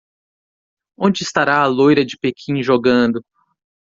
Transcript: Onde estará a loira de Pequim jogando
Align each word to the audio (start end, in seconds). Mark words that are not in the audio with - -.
Onde 0.97 1.21
estará 1.21 1.61
a 1.61 1.67
loira 1.67 2.03
de 2.03 2.17
Pequim 2.17 2.63
jogando 2.63 3.23